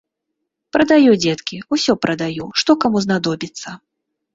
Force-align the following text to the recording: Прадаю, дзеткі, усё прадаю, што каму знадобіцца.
Прадаю, 0.77 1.11
дзеткі, 1.23 1.61
усё 1.79 1.93
прадаю, 2.09 2.51
што 2.63 2.71
каму 2.87 2.97
знадобіцца. 3.09 3.69